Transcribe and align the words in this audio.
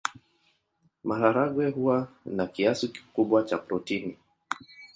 Maharagwe 1.03 1.69
huwa 1.71 2.11
na 2.25 2.47
kiasi 2.47 2.87
kikubwa 2.87 3.43
cha 3.43 3.57
protini. 3.57 4.17